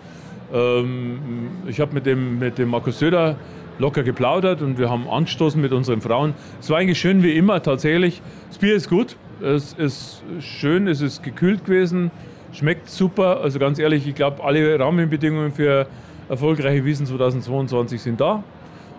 Ähm, 0.53 1.21
ich 1.69 1.79
habe 1.79 1.95
mit 1.95 2.05
dem, 2.05 2.41
mit 2.41 2.59
dem 2.59 2.71
Markus 2.71 2.99
Söder 2.99 3.37
locker 3.79 4.03
geplaudert 4.03 4.61
und 4.61 4.77
wir 4.77 4.91
haben 4.91 5.09
angestoßen 5.09 5.61
mit 5.61 5.73
unseren 5.73 6.01
Frauen. 6.01 6.35
Es 6.61 6.69
war 6.69 6.79
eigentlich 6.79 6.99
schön 6.99 7.23
wie 7.23 7.37
immer 7.37 7.63
tatsächlich. 7.63 8.23
Das 8.49 8.59
Bier 8.59 8.75
ist 8.75 8.91
gut, 8.91 9.17
es 9.41 9.73
ist 9.75 10.25
schön, 10.41 10.89
es 10.89 11.01
ist 11.01 11.23
gekühlt 11.23 11.65
gewesen, 11.65 12.11
schmeckt 12.53 12.91
super. 12.91 13.41
Also 13.41 13.61
ganz 13.61 13.79
ehrlich, 13.79 14.05
ich 14.09 14.17
glaube, 14.17 14.43
alle 14.43 14.81
Rahmenbedingungen 14.81 15.53
für 15.53 15.87
erfolgreiche 16.31 16.85
Wiesen 16.85 17.05
2022 17.07 18.01
sind 18.01 18.21
da. 18.21 18.43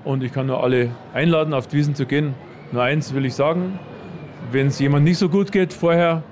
Und 0.04 0.24
ich 0.24 0.34
kann 0.34 0.48
nur 0.48 0.64
alle 0.64 0.90
einladen, 1.14 1.54
auf 1.54 1.68
die 1.68 1.78
Wiesen 1.78 1.96
zu 1.96 2.06
gehen. 2.06 2.34
Nur 2.72 2.84
eins 2.84 3.14
will 3.14 3.26
ich 3.26 3.34
sagen, 3.34 3.80
wenn 4.52 4.68
es 4.68 4.80
jemand 4.80 5.06
nicht 5.06 5.18
so 5.18 5.30
gut 5.30 5.52
geht 5.52 5.74
vorher, 5.74 6.24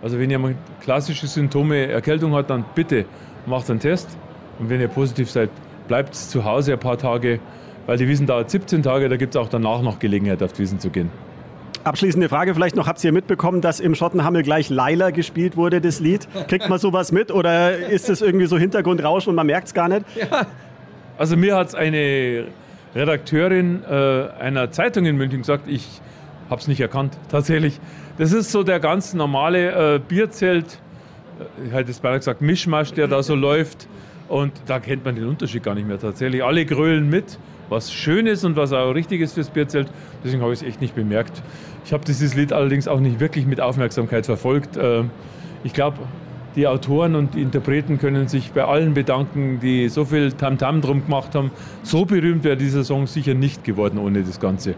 also 0.00 0.18
wenn 0.18 0.30
jemand 0.30 0.56
klassische 0.80 1.26
Symptome, 1.26 1.88
Erkältung 1.88 2.34
hat, 2.34 2.50
dann 2.50 2.64
bitte 2.74 3.04
macht 3.46 3.68
einen 3.68 3.80
Test. 3.80 4.16
Und 4.58 4.70
wenn 4.70 4.80
ihr 4.80 4.88
positiv 4.88 5.30
seid, 5.30 5.50
bleibt 5.88 6.14
zu 6.14 6.44
Hause 6.44 6.74
ein 6.74 6.78
paar 6.78 6.98
Tage, 6.98 7.40
weil 7.86 7.96
die 7.96 8.06
Wiesen 8.06 8.26
dauert 8.26 8.50
17 8.50 8.82
Tage, 8.82 9.08
da 9.08 9.16
gibt 9.16 9.34
es 9.34 9.40
auch 9.40 9.48
danach 9.48 9.82
noch 9.82 9.98
Gelegenheit, 9.98 10.42
auf 10.42 10.52
die 10.52 10.60
Wiesen 10.60 10.78
zu 10.78 10.90
gehen. 10.90 11.10
Abschließende 11.84 12.28
Frage 12.28 12.54
vielleicht 12.54 12.76
noch, 12.76 12.86
habt 12.86 13.02
ihr 13.02 13.12
mitbekommen, 13.12 13.60
dass 13.60 13.80
im 13.80 13.94
Schottenhammel 13.94 14.42
gleich 14.42 14.68
Laila 14.68 15.10
gespielt 15.10 15.56
wurde, 15.56 15.80
das 15.80 16.00
Lied? 16.00 16.28
Kriegt 16.48 16.68
man 16.68 16.78
sowas 16.78 17.12
mit 17.12 17.30
oder 17.30 17.76
ist 17.76 18.10
es 18.10 18.20
irgendwie 18.20 18.46
so 18.46 18.58
Hintergrundrauschen 18.58 19.30
und 19.30 19.36
man 19.36 19.46
merkt 19.46 19.68
es 19.68 19.74
gar 19.74 19.88
nicht? 19.88 20.04
Ja. 20.16 20.46
Also 21.16 21.36
mir 21.36 21.56
hat 21.56 21.68
es 21.68 21.74
eine 21.74 22.46
Redakteurin 22.94 23.82
äh, 23.84 24.28
einer 24.40 24.70
Zeitung 24.70 25.04
in 25.04 25.16
München 25.16 25.40
gesagt, 25.40 25.68
ich 25.68 26.00
habe 26.50 26.60
es 26.60 26.68
nicht 26.68 26.80
erkannt, 26.80 27.16
tatsächlich. 27.28 27.80
Das 28.18 28.32
ist 28.32 28.50
so 28.50 28.62
der 28.62 28.80
ganz 28.80 29.14
normale 29.14 29.94
äh, 29.94 29.98
Bierzelt, 29.98 30.80
äh, 31.38 31.66
ich 31.66 31.72
hätte 31.72 31.90
es 31.90 32.00
beinahe 32.00 32.18
gesagt, 32.18 32.40
Mischmasch, 32.40 32.92
der 32.92 33.08
da 33.08 33.22
so 33.22 33.34
läuft. 33.34 33.88
Und 34.28 34.52
da 34.66 34.78
kennt 34.78 35.04
man 35.04 35.14
den 35.14 35.26
Unterschied 35.26 35.62
gar 35.62 35.74
nicht 35.74 35.88
mehr 35.88 35.98
tatsächlich. 35.98 36.44
Alle 36.44 36.66
grölen 36.66 37.08
mit, 37.08 37.38
was 37.68 37.92
schön 37.92 38.26
ist 38.26 38.44
und 38.44 38.56
was 38.56 38.72
auch 38.72 38.92
richtig 38.92 39.20
ist 39.20 39.34
fürs 39.34 39.50
Bierzelt. 39.50 39.88
Deswegen 40.24 40.42
habe 40.42 40.52
ich 40.52 40.62
es 40.62 40.66
echt 40.66 40.80
nicht 40.80 40.94
bemerkt. 40.94 41.42
Ich 41.84 41.92
habe 41.92 42.04
dieses 42.04 42.34
Lied 42.34 42.52
allerdings 42.52 42.88
auch 42.88 43.00
nicht 43.00 43.20
wirklich 43.20 43.46
mit 43.46 43.60
Aufmerksamkeit 43.60 44.26
verfolgt. 44.26 44.76
Äh, 44.76 45.04
ich 45.64 45.72
glaube, 45.72 45.98
die 46.56 46.66
Autoren 46.66 47.14
und 47.14 47.34
die 47.34 47.42
Interpreten 47.42 47.98
können 47.98 48.26
sich 48.28 48.52
bei 48.52 48.64
allen 48.64 48.94
bedanken, 48.94 49.60
die 49.60 49.88
so 49.88 50.04
viel 50.04 50.32
Tamtam 50.32 50.76
-Tam 50.76 50.80
drum 50.80 51.04
gemacht 51.04 51.34
haben. 51.34 51.50
So 51.82 52.04
berühmt 52.04 52.44
wäre 52.44 52.56
dieser 52.56 52.84
Song 52.84 53.06
sicher 53.06 53.34
nicht 53.34 53.64
geworden 53.64 53.98
ohne 53.98 54.22
das 54.22 54.40
Ganze. 54.40 54.74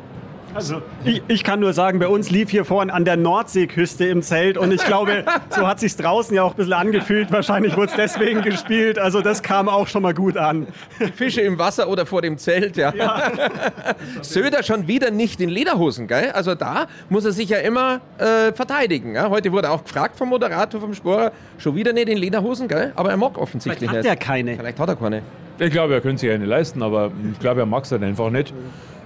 Also 0.55 0.83
ich, 1.05 1.23
ich, 1.29 1.45
kann 1.45 1.61
nur 1.61 1.73
sagen, 1.73 1.99
bei 1.99 2.09
uns 2.09 2.31
lief 2.31 2.51
hier 2.51 2.65
vorne 2.65 2.93
an 2.93 3.05
der 3.05 3.17
Nordseeküste 3.17 4.07
im 4.07 4.23
Zelt 4.23 4.59
und 4.59 4.73
ich 4.73 4.85
glaube, 4.85 5.25
so 5.51 5.67
hat 5.67 5.81
sich 5.81 5.95
draußen 5.97 6.35
ja 6.35 6.43
auch 6.43 6.53
ein 6.53 6.57
bisschen 6.57 6.73
angefühlt. 6.73 7.31
Wahrscheinlich 7.31 7.77
wurde 7.77 7.91
es 7.91 7.97
deswegen 7.97 8.43
gespielt. 8.43 8.99
Also 8.99 9.21
das 9.21 9.43
kam 9.43 9.69
auch 9.69 9.87
schon 9.87 10.03
mal 10.03 10.15
gut 10.15 10.37
an. 10.37 10.67
Fische 11.15 11.41
im 11.43 11.59
Wasser 11.59 11.89
oder 11.89 12.05
vor 12.05 12.23
dem 12.23 12.37
Zelt, 12.39 12.77
ja. 12.77 12.93
ja. 12.95 13.33
Söder 14.23 14.63
schon 14.63 14.89
wieder 14.89 15.11
nicht 15.11 15.41
in 15.41 15.51
Lederhosen, 15.51 16.09
gell? 16.09 16.31
Also 16.33 16.55
da 16.55 16.87
muss 17.09 17.25
er 17.25 17.33
sich 17.33 17.49
ja 17.49 17.59
immer 17.59 18.01
äh, 18.19 18.53
verteidigen. 18.53 19.15
Ja? 19.15 19.31
Heute 19.31 19.53
wurde 19.53 19.71
auch 19.71 19.85
gefragt 19.85 20.17
vom 20.17 20.31
Moderator, 20.31 20.81
vom 20.81 20.95
Sporer, 20.95 21.33
schon 21.59 21.77
wieder 21.77 21.93
nicht 21.93 22.09
in 22.09 22.19
Lederhosen, 22.19 22.67
gell? 22.67 22.93
Aber 22.97 23.11
er 23.11 23.17
mag 23.17 23.39
offensichtlich 23.39 23.89
Vielleicht 23.89 24.07
hat 24.07 24.11
er 24.11 24.17
keine. 24.17 24.57
Vielleicht 24.57 24.79
hat 24.79 24.89
er 24.89 24.97
keine. 24.97 25.23
Ich 25.59 25.71
glaube, 25.71 25.95
er 25.95 26.01
könnte 26.01 26.21
sich 26.21 26.31
eine 26.31 26.47
leisten, 26.47 26.83
aber 26.83 27.13
ich 27.33 27.39
glaube, 27.39 27.61
er 27.61 27.67
mag 27.67 27.85
es 27.85 27.93
halt 27.93 28.03
einfach 28.03 28.31
nicht. 28.31 28.55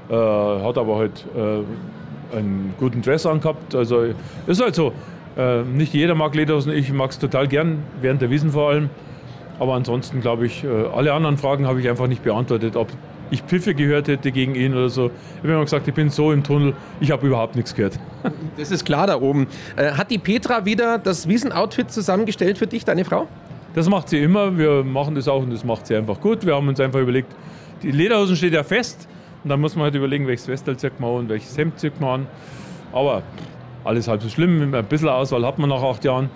Äh, 0.09 0.15
hat 0.15 0.79
aber 0.79 0.97
halt 0.97 1.25
äh, 1.37 2.37
einen 2.37 2.75
guten 2.79 3.03
Dress 3.03 3.27
angehabt. 3.27 3.75
Also 3.75 4.05
ist 4.47 4.63
halt 4.63 4.75
so. 4.75 4.93
Äh, 5.37 5.63
nicht 5.63 5.93
jeder 5.93 6.15
mag 6.15 6.35
Lederhosen, 6.35 6.73
ich 6.73 6.93
mag 6.93 7.11
es 7.11 7.19
total 7.19 7.49
gern, 7.49 7.83
während 8.01 8.23
der 8.23 8.31
Wiesen 8.31 8.51
vor 8.51 8.71
allem. 8.71 8.91
Aber 9.59 9.75
ansonsten 9.75 10.21
glaube 10.21 10.47
ich, 10.47 10.65
äh, 10.65 10.69
alle 10.95 11.13
anderen 11.13 11.39
Fragen 11.39 11.67
habe 11.67 11.81
ich 11.81 11.89
einfach 11.89 12.07
nicht 12.07 12.23
beantwortet, 12.23 12.77
ob 12.77 12.89
ich 13.31 13.43
Pfiffe 13.43 13.75
gehört 13.75 14.09
hätte 14.09 14.31
gegen 14.31 14.55
ihn 14.55 14.75
oder 14.75 14.89
so. 14.89 15.07
Ich 15.07 15.39
habe 15.39 15.53
immer 15.53 15.65
gesagt, 15.65 15.89
ich 15.89 15.95
bin 15.95 16.11
so 16.11 16.31
im 16.31 16.45
Tunnel, 16.45 16.75
ich 17.01 17.11
habe 17.11 17.27
überhaupt 17.27 17.57
nichts 17.57 17.75
gehört. 17.75 17.99
Das 18.57 18.71
ist 18.71 18.85
klar 18.85 19.07
da 19.07 19.21
oben. 19.21 19.49
Äh, 19.77 19.93
hat 19.93 20.11
die 20.11 20.19
Petra 20.19 20.65
wieder 20.65 20.99
das 20.99 21.29
Wiesenoutfit 21.29 21.91
zusammengestellt 21.91 22.59
für 22.59 22.67
dich, 22.67 22.85
deine 22.85 23.05
Frau? 23.05 23.27
Das 23.75 23.89
macht 23.89 24.09
sie 24.09 24.19
immer. 24.19 24.57
Wir 24.57 24.85
machen 24.85 25.17
das 25.17 25.27
auch 25.27 25.43
und 25.43 25.53
das 25.53 25.65
macht 25.65 25.87
sie 25.89 25.97
einfach 25.97 26.21
gut. 26.21 26.47
Wir 26.47 26.55
haben 26.55 26.69
uns 26.69 26.79
einfach 26.79 27.01
überlegt, 27.01 27.33
die 27.83 27.91
Lederhosen 27.91 28.37
steht 28.37 28.53
ja 28.53 28.63
fest. 28.63 29.09
Und 29.45 29.51
dann 29.51 29.61
muss 29.61 29.77
man 29.77 29.85
halt 29.85 29.95
überlegen, 29.95 30.27
welches 30.27 30.49
Westel 30.49 30.77
zieht 30.77 30.99
man 30.99 31.11
und 31.11 31.29
welches 31.29 31.57
Hemd 31.57 31.79
zieht 31.79 32.01
man 32.01 32.23
an. 32.23 32.27
Aber 32.93 33.23
alles 33.85 34.09
halb 34.09 34.23
so 34.23 34.29
schlimm. 34.29 34.75
Ein 34.75 34.85
bisschen 34.87 35.09
Auswahl 35.09 35.47
hat 35.47 35.59
man 35.59 35.69
nach 35.69 35.83
acht 35.83 36.05
Jahren. 36.05 36.31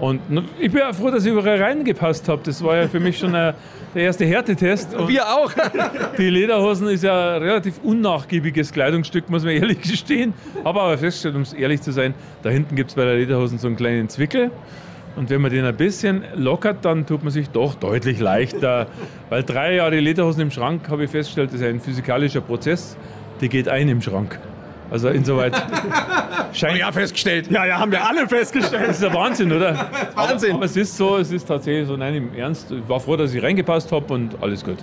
Und 0.00 0.20
ich 0.58 0.70
bin 0.70 0.80
ja 0.80 0.92
froh, 0.92 1.10
dass 1.10 1.24
ich 1.24 1.32
überall 1.32 1.62
reingepasst 1.62 2.28
habe. 2.28 2.42
Das 2.44 2.62
war 2.64 2.76
ja 2.76 2.88
für 2.88 2.98
mich 2.98 3.18
schon 3.18 3.32
der 3.32 3.54
erste 3.94 4.24
Härtetest. 4.24 4.94
Und 4.94 5.08
Wir 5.08 5.26
auch. 5.26 5.52
die 6.18 6.30
Lederhosen 6.30 6.88
ist 6.88 7.04
ja 7.04 7.36
ein 7.36 7.42
relativ 7.42 7.78
unnachgiebiges 7.82 8.72
Kleidungsstück, 8.72 9.28
muss 9.28 9.44
man 9.44 9.52
ehrlich 9.56 9.80
gestehen. 9.80 10.32
Aber 10.64 10.82
aber 10.82 10.98
festgestellt, 10.98 11.36
um 11.36 11.42
es 11.42 11.52
ehrlich 11.52 11.82
zu 11.82 11.92
sein, 11.92 12.14
da 12.42 12.50
hinten 12.50 12.74
gibt 12.74 12.90
es 12.90 12.96
bei 12.96 13.04
der 13.04 13.14
Lederhosen 13.14 13.58
so 13.58 13.66
einen 13.66 13.76
kleinen 13.76 14.08
Zwickel. 14.08 14.50
Und 15.14 15.28
wenn 15.28 15.42
man 15.42 15.50
den 15.50 15.64
ein 15.64 15.76
bisschen 15.76 16.24
lockert, 16.34 16.84
dann 16.84 17.06
tut 17.06 17.22
man 17.22 17.30
sich 17.30 17.50
doch 17.50 17.74
deutlich 17.74 18.18
leichter. 18.18 18.86
Weil 19.28 19.42
drei 19.42 19.74
Jahre 19.74 19.98
Lederhosen 20.00 20.42
im 20.42 20.50
Schrank, 20.50 20.88
habe 20.88 21.04
ich 21.04 21.10
festgestellt, 21.10 21.52
ist 21.52 21.62
ein 21.62 21.80
physikalischer 21.80 22.40
Prozess. 22.40 22.96
Die 23.40 23.48
geht 23.48 23.68
ein 23.68 23.88
im 23.88 24.00
Schrank. 24.00 24.38
Also 24.90 25.08
insoweit 25.08 25.54
scheint. 26.52 26.78
Ja, 26.78 26.92
festgestellt. 26.92 27.50
Ja, 27.50 27.64
ja, 27.64 27.78
haben 27.78 27.92
wir 27.92 28.06
alle 28.06 28.28
festgestellt. 28.28 28.88
Das 28.88 28.96
ist 28.96 29.02
der 29.02 29.14
Wahnsinn, 29.14 29.50
oder? 29.52 29.74
Wahnsinn. 30.14 30.50
Aber, 30.50 30.58
aber, 30.58 30.64
es 30.66 30.76
ist 30.76 30.96
so, 30.96 31.16
es 31.16 31.30
ist 31.30 31.46
tatsächlich 31.46 31.88
so, 31.88 31.96
nein, 31.96 32.14
im 32.14 32.34
Ernst. 32.34 32.70
Ich 32.70 32.88
war 32.88 33.00
froh, 33.00 33.16
dass 33.16 33.32
ich 33.32 33.42
reingepasst 33.42 33.90
habe 33.90 34.12
und 34.12 34.36
alles 34.42 34.64
gut. 34.64 34.78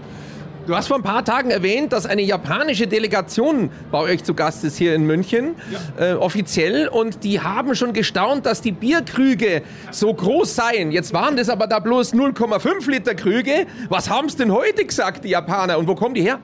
Du 0.70 0.76
hast 0.76 0.88
vor 0.88 0.98
ein 0.98 1.02
paar 1.02 1.26
Tagen 1.26 1.50
erwähnt, 1.50 1.94
dass 1.94 2.06
eine 2.06 2.22
japanische 2.22 2.86
Delegation 2.86 3.72
bei 3.90 3.98
euch 3.98 4.24
zu 4.24 4.36
Gast 4.36 4.64
ist 4.64 4.78
hier 4.78 4.94
in 4.94 5.04
München, 5.04 5.56
ja. 5.98 6.12
äh, 6.12 6.14
offiziell. 6.14 6.88
Und 6.88 7.24
die 7.24 7.42
haben 7.42 7.74
schon 7.74 7.92
gestaunt, 7.92 8.46
dass 8.46 8.62
die 8.62 8.72
Bierkrüge 8.72 9.64
so 9.90 10.14
groß 10.14 10.54
seien. 10.54 10.92
Jetzt 10.92 11.12
waren 11.12 11.38
das 11.38 11.50
aber 11.50 11.66
da 11.66 11.80
bloß 11.80 12.14
0,5 12.14 12.88
Liter 12.88 13.16
Krüge. 13.16 13.66
Was 13.90 14.12
haben 14.12 14.28
es 14.28 14.36
denn 14.36 14.52
heute 14.52 14.86
gesagt, 14.86 15.24
die 15.24 15.30
Japaner? 15.30 15.80
Und 15.80 15.88
wo 15.88 15.96
kommen 15.96 16.14
die 16.14 16.22
her? 16.22 16.38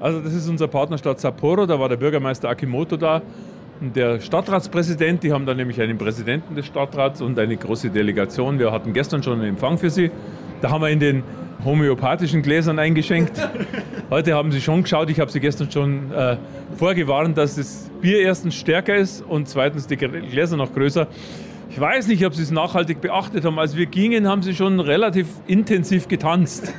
Also 0.00 0.20
das 0.20 0.32
ist 0.32 0.48
unser 0.48 0.66
Partnerstadt 0.66 1.20
Sapporo, 1.20 1.66
da 1.66 1.78
war 1.78 1.90
der 1.90 1.98
Bürgermeister 1.98 2.48
Akimoto 2.48 2.96
da 2.96 3.20
und 3.82 3.94
der 3.94 4.18
Stadtratspräsident, 4.20 5.22
die 5.24 5.30
haben 5.30 5.44
dann 5.44 5.58
nämlich 5.58 5.78
einen 5.78 5.98
Präsidenten 5.98 6.54
des 6.54 6.64
Stadtrats 6.64 7.20
und 7.20 7.38
eine 7.38 7.58
große 7.58 7.90
Delegation. 7.90 8.58
Wir 8.58 8.72
hatten 8.72 8.94
gestern 8.94 9.22
schon 9.22 9.40
einen 9.40 9.50
Empfang 9.50 9.76
für 9.76 9.90
sie. 9.90 10.10
Da 10.62 10.70
haben 10.70 10.80
wir 10.80 10.88
in 10.88 11.00
den 11.00 11.22
homöopathischen 11.64 12.42
Gläsern 12.42 12.78
eingeschenkt. 12.78 13.32
Heute 14.10 14.34
haben 14.34 14.52
sie 14.52 14.60
schon 14.60 14.82
geschaut, 14.82 15.10
ich 15.10 15.20
habe 15.20 15.30
sie 15.30 15.40
gestern 15.40 15.70
schon 15.70 16.12
äh, 16.12 16.36
vorgewarnt, 16.76 17.38
dass 17.38 17.56
das 17.56 17.90
Bier 18.00 18.20
erstens 18.20 18.54
stärker 18.54 18.96
ist 18.96 19.22
und 19.22 19.48
zweitens 19.48 19.86
die 19.86 19.96
Gläser 19.96 20.56
noch 20.56 20.72
größer. 20.72 21.06
Ich 21.70 21.80
weiß 21.80 22.08
nicht, 22.08 22.26
ob 22.26 22.34
Sie 22.34 22.42
es 22.42 22.50
nachhaltig 22.50 23.00
beachtet 23.00 23.46
haben. 23.46 23.58
Als 23.58 23.76
wir 23.76 23.86
gingen, 23.86 24.28
haben 24.28 24.42
Sie 24.42 24.54
schon 24.54 24.78
relativ 24.78 25.26
intensiv 25.46 26.06
getanzt. 26.06 26.70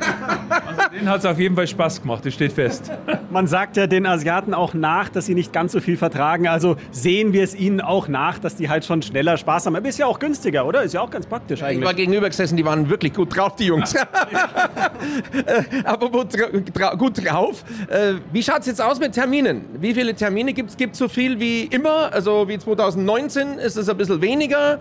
Also 0.54 0.90
denen 0.94 1.10
hat 1.10 1.20
es 1.20 1.26
auf 1.26 1.40
jeden 1.40 1.56
Fall 1.56 1.68
Spaß 1.68 2.02
gemacht, 2.02 2.26
das 2.26 2.34
steht 2.34 2.54
fest. 2.54 2.92
Man 3.30 3.48
sagt 3.48 3.78
ja 3.78 3.88
den 3.88 4.06
Asiaten 4.06 4.54
auch 4.54 4.74
nach, 4.74 5.10
dass 5.10 5.26
sie 5.26 5.36
nicht 5.36 5.52
ganz 5.54 5.72
so 5.72 5.80
viel 5.80 5.98
vertragen. 5.98 6.48
Also 6.48 6.78
sehen 6.92 7.34
wir 7.34 7.44
es 7.44 7.56
ihnen 7.56 7.82
auch 7.82 8.08
nach, 8.08 8.40
dass 8.40 8.56
die 8.56 8.70
halt 8.70 8.86
schon 8.86 9.02
schneller 9.02 9.38
Spaß 9.38 9.66
haben. 9.66 9.76
Aber 9.76 9.88
ist 9.88 10.00
ja 10.00 10.06
auch 10.06 10.20
günstiger, 10.20 10.66
oder? 10.66 10.84
Ist 10.84 10.94
ja 10.94 11.02
auch 11.02 11.10
ganz 11.10 11.26
praktisch 11.26 11.64
eigentlich. 11.64 11.80
Ich 11.80 11.86
war 11.86 11.94
gegenüber 11.94 12.30
gesessen, 12.30 12.58
die 12.58 12.66
waren 12.66 12.90
wirklich 12.90 13.14
gut 13.14 13.36
drauf, 13.36 13.56
die 13.56 13.66
Jungs. 13.66 13.96
Aber 15.84 16.10
gut 16.10 17.26
drauf. 17.26 17.64
Äh, 17.90 18.14
wie 18.32 18.44
schaut 18.44 18.60
es 18.62 18.68
jetzt 18.68 18.82
aus 18.82 19.00
mit 19.00 19.14
Terminen? 19.14 19.66
Wie 19.80 19.94
viele 19.94 20.14
Termine 20.14 20.54
gibt 20.54 20.70
es? 20.72 20.78
Gibt 20.78 20.94
es 20.94 21.00
so 21.00 21.08
viel 21.08 21.40
wie 21.40 21.64
immer? 21.64 22.12
Also 22.14 22.48
wie 22.48 22.58
2019? 22.58 23.60
Ist 23.60 23.78
es 23.78 23.90
ein 23.90 23.98
bisschen 23.98 24.22
weniger? 24.22 24.80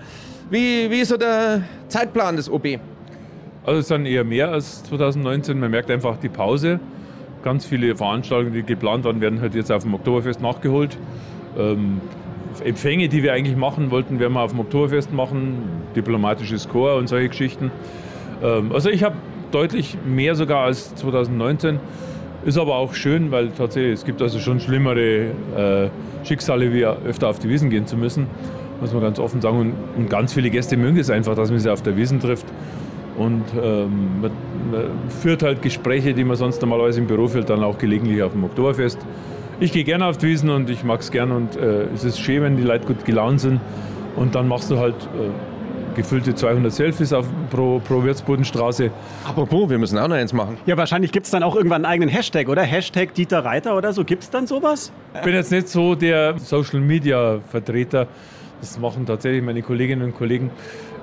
Wie, 0.51 0.91
wie 0.91 1.01
ist 1.01 1.09
so 1.09 1.17
der 1.17 1.63
Zeitplan 1.89 2.37
des 2.37 2.51
OB? 2.51 2.79
Also 3.65 3.79
es 3.79 3.89
sind 3.89 4.07
eher 4.07 4.25
mehr 4.25 4.51
als 4.51 4.83
2019. 4.85 5.59
Man 5.61 5.71
merkt 5.71 5.91
einfach 5.91 6.17
die 6.17 6.29
Pause. 6.29 6.81
Ganz 7.45 7.65
viele 7.65 7.95
Veranstaltungen, 7.97 8.55
die 8.55 8.63
geplant 8.63 9.05
waren, 9.05 9.21
werden 9.21 9.41
halt 9.41 9.55
jetzt 9.55 9.71
auf 9.71 9.85
dem 9.85 9.95
Oktoberfest 9.95 10.41
nachgeholt. 10.41 10.97
Ähm, 11.57 12.01
Empfänge, 12.65 13.09
die 13.09 13.23
wir 13.23 13.33
eigentlich 13.33 13.57
machen 13.57 13.91
wollten, 13.91 14.19
werden 14.19 14.33
wir 14.33 14.41
auf 14.41 14.51
dem 14.51 14.61
Oktoberfest 14.61 15.13
machen. 15.13 15.63
Diplomatisches 15.95 16.69
Chor 16.69 16.97
und 16.97 17.09
solche 17.09 17.29
Geschichten. 17.29 17.71
Ähm, 18.43 18.73
also 18.73 18.91
ich 18.91 19.05
habe 19.05 19.15
deutlich 19.53 19.97
mehr 20.05 20.35
sogar 20.35 20.65
als 20.65 20.95
2019. 20.97 21.79
Ist 22.45 22.59
aber 22.59 22.75
auch 22.75 22.95
schön, 22.95 23.31
weil 23.31 23.51
tatsächlich 23.51 23.93
es 23.93 24.05
gibt 24.05 24.21
also 24.23 24.41
schon 24.41 24.59
schlimmere 24.59 25.31
äh, 25.57 26.27
Schicksale, 26.27 26.73
wie 26.73 26.85
öfter 26.85 27.29
auf 27.29 27.39
die 27.39 27.49
Wiesen 27.49 27.71
gehen 27.71 27.87
zu 27.87 27.97
müssen 27.97 28.27
muss 28.81 28.93
man 28.93 29.01
ganz 29.01 29.21
offen 29.21 29.41
sagen. 29.41 29.61
Und, 29.61 29.75
und 29.97 30.11
ganz 30.11 30.33
viele 30.33 30.51
Gäste 30.51 30.77
mögen 30.77 30.99
es 30.99 31.09
einfach, 31.09 31.37
dass 31.37 31.51
man 31.51 31.61
sie 31.61 31.71
auf 31.71 31.83
der 31.83 31.97
Wiesen 31.97 32.19
trifft. 32.19 32.47
Und 33.17 33.45
ähm, 33.55 34.21
man, 34.23 34.31
man, 34.71 35.11
führt 35.21 35.43
halt 35.43 35.63
Gespräche, 35.63 36.15
die 36.15 36.25
man 36.25 36.37
sonst 36.37 36.61
normalerweise 36.63 37.01
im 37.01 37.07
Büro 37.07 37.29
führt, 37.29 37.51
dann 37.51 37.63
auch 37.63 37.79
gelegentlich 37.79 38.23
auf 38.23 38.33
dem 38.33 38.45
Oktoberfest. 38.45 38.99
Ich 39.61 39.73
gehe 39.73 39.85
gerne 39.85 40.07
auf 40.07 40.19
die 40.19 40.29
Wiesen 40.29 40.51
und 40.51 40.71
ich 40.71 40.83
mag 40.83 41.01
es 41.01 41.11
gerne 41.11 41.35
und 41.35 41.57
äh, 41.57 41.85
es 41.95 42.05
ist 42.05 42.19
schön, 42.19 42.43
wenn 42.43 42.57
die 42.57 42.63
Leute 42.63 42.87
gut 42.87 43.05
gelaunt 43.05 43.41
sind. 43.41 43.61
Und 44.17 44.35
dann 44.35 44.49
machst 44.49 44.71
du 44.71 44.79
halt 44.79 44.95
äh, 44.95 45.31
gefüllte 45.95 46.35
200 46.35 46.73
Selfies 46.73 47.13
auf, 47.13 47.27
pro, 47.51 47.81
pro 47.81 48.03
Wirtsbodenstraße. 48.03 48.91
Apropos, 49.25 49.71
wir 49.71 49.79
müssen 49.79 49.99
auch 49.99 50.09
noch 50.09 50.17
eins 50.17 50.33
machen. 50.33 50.57
Ja, 50.67 50.77
wahrscheinlich 50.77 51.13
gibt 51.13 51.27
es 51.27 51.33
dann 51.33 51.43
auch 51.43 51.55
irgendwann 51.55 51.85
einen 51.85 51.93
eigenen 51.93 52.09
Hashtag, 52.09 52.49
oder? 52.49 52.63
Hashtag 52.63 53.15
Dieter 53.15 53.45
Reiter 53.45 53.77
oder 53.77 53.93
so. 53.93 54.05
Gibt 54.05 54.23
es 54.23 54.31
dann 54.31 54.47
sowas? 54.47 54.93
Ich 55.15 55.21
bin 55.21 55.35
jetzt 55.35 55.53
nicht 55.53 55.69
so 55.69 55.95
der 55.95 56.39
Social-Media-Vertreter. 56.39 58.07
Das 58.61 58.79
machen 58.79 59.07
tatsächlich 59.07 59.43
meine 59.43 59.63
Kolleginnen 59.63 60.03
und 60.03 60.17
Kollegen. 60.17 60.51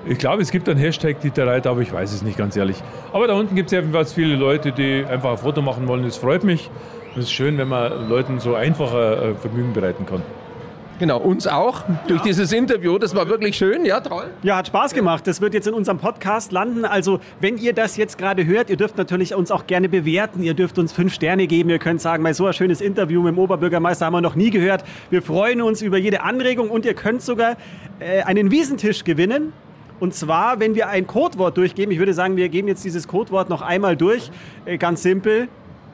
Ich 0.06 0.18
glaube, 0.18 0.40
es 0.40 0.50
gibt 0.50 0.68
einen 0.68 0.80
Hashtag 0.80 1.20
Dieter 1.20 1.46
Reiter, 1.46 1.70
aber 1.70 1.82
ich 1.82 1.92
weiß 1.92 2.12
es 2.12 2.22
nicht 2.22 2.38
ganz 2.38 2.56
ehrlich. 2.56 2.76
Aber 3.12 3.26
da 3.26 3.34
unten 3.34 3.54
gibt 3.54 3.66
es 3.66 3.72
jedenfalls 3.72 4.12
viele 4.12 4.34
Leute, 4.34 4.72
die 4.72 5.04
einfach 5.04 5.32
ein 5.32 5.38
Foto 5.38 5.60
machen 5.60 5.86
wollen. 5.88 6.04
Das 6.04 6.16
freut 6.16 6.42
mich. 6.42 6.70
Es 7.12 7.24
ist 7.24 7.32
schön, 7.32 7.58
wenn 7.58 7.68
man 7.68 8.08
Leuten 8.08 8.40
so 8.40 8.54
einfacher 8.54 9.30
äh, 9.30 9.34
Vergnügen 9.34 9.72
bereiten 9.72 10.06
kann. 10.06 10.22
Genau, 11.00 11.18
uns 11.18 11.46
auch 11.46 11.84
durch 12.08 12.20
dieses 12.20 12.52
Interview. 12.52 12.98
Das 12.98 13.14
war 13.14 13.26
wirklich 13.26 13.56
schön, 13.56 13.86
ja, 13.86 14.00
toll. 14.00 14.26
Ja, 14.42 14.56
hat 14.56 14.66
Spaß 14.66 14.92
gemacht. 14.92 15.26
Das 15.26 15.40
wird 15.40 15.54
jetzt 15.54 15.66
in 15.66 15.72
unserem 15.72 15.96
Podcast 15.98 16.52
landen. 16.52 16.84
Also, 16.84 17.20
wenn 17.40 17.56
ihr 17.56 17.72
das 17.72 17.96
jetzt 17.96 18.18
gerade 18.18 18.44
hört, 18.44 18.68
ihr 18.68 18.76
dürft 18.76 18.98
natürlich 18.98 19.34
uns 19.34 19.50
auch 19.50 19.66
gerne 19.66 19.88
bewerten. 19.88 20.42
Ihr 20.42 20.52
dürft 20.52 20.78
uns 20.78 20.92
fünf 20.92 21.14
Sterne 21.14 21.46
geben. 21.46 21.70
Ihr 21.70 21.78
könnt 21.78 22.02
sagen, 22.02 22.22
bei 22.22 22.34
so 22.34 22.46
ein 22.46 22.52
schönes 22.52 22.82
Interview 22.82 23.22
mit 23.22 23.32
dem 23.32 23.38
Oberbürgermeister 23.38 24.04
haben 24.04 24.12
wir 24.12 24.20
noch 24.20 24.34
nie 24.34 24.50
gehört. 24.50 24.84
Wir 25.08 25.22
freuen 25.22 25.62
uns 25.62 25.80
über 25.80 25.96
jede 25.96 26.22
Anregung 26.22 26.70
und 26.70 26.84
ihr 26.84 26.94
könnt 26.94 27.22
sogar 27.22 27.56
äh, 27.98 28.22
einen 28.22 28.50
Wiesentisch 28.50 29.02
gewinnen. 29.04 29.54
Und 30.00 30.14
zwar, 30.14 30.58
wenn 30.58 30.74
wir 30.74 30.88
ein 30.88 31.06
Codewort 31.06 31.56
durchgeben. 31.56 31.92
Ich 31.92 31.98
würde 31.98 32.14
sagen, 32.14 32.36
wir 32.36 32.48
geben 32.48 32.68
jetzt 32.68 32.84
dieses 32.84 33.06
Codewort 33.06 33.50
noch 33.50 33.62
einmal 33.62 33.96
durch. 33.96 34.30
Äh, 34.64 34.78
ganz 34.78 35.02
simpel. 35.02 35.48